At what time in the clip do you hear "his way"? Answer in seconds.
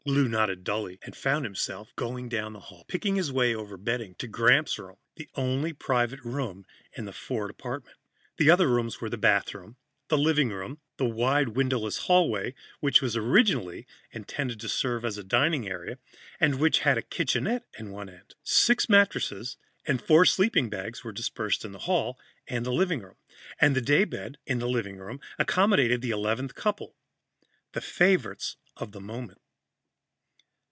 3.17-3.53